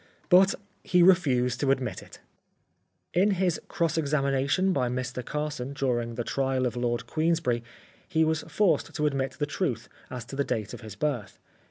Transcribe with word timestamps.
But 0.29 0.55
he 0.83 1.03
refused 1.03 1.59
to 1.59 1.69
admit 1.69 2.01
it. 2.01 2.19
In 3.13 3.29
his 3.37 3.61
cross 3.67 3.99
examination 3.99 4.73
by 4.73 4.89
Mr 4.89 5.23
Carson 5.23 5.73
during 5.73 6.15
the 6.15 6.23
trial 6.23 6.65
of 6.65 6.75
Lord 6.75 7.05
Queensberry 7.05 7.63
he 8.07 8.23
was 8.25 8.41
forced 8.47 8.95
to 8.95 9.05
admit 9.05 9.33
the 9.33 9.45
truth 9.45 9.89
as 10.09 10.25
to 10.25 10.35
the 10.35 10.43
date 10.43 10.73
of 10.73 10.81
his 10.81 10.95
birth. 10.95 11.37